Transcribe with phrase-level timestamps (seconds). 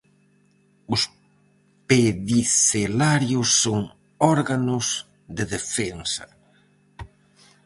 [0.93, 1.01] Os
[1.89, 3.79] pedicelarios son
[4.35, 4.85] órganos
[5.37, 6.25] de defensa.